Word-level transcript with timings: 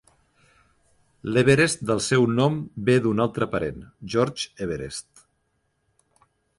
L'Everest 1.35 1.83
del 1.91 2.01
seu 2.07 2.25
nom 2.41 2.57
ve 2.89 2.97
d'un 3.05 3.23
altre 3.29 3.49
parent, 3.55 3.81
George 4.17 4.69
Everest. 4.69 5.27